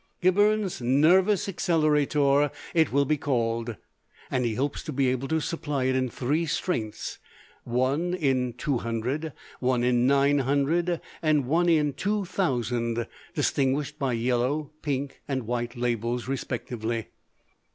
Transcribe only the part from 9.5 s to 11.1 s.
one in 900,